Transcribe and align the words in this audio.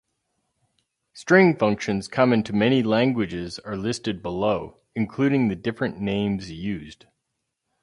String 1.13 1.55
functions 1.55 2.07
common 2.07 2.41
to 2.41 2.53
many 2.53 2.81
languages 2.81 3.59
are 3.59 3.77
listed 3.77 4.23
below, 4.23 4.79
including 4.95 5.47
the 5.47 5.55
different 5.55 5.99
names 5.99 6.49
used. 6.49 7.05